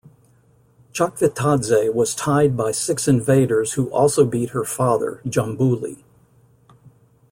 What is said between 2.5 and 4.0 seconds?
by six invaders who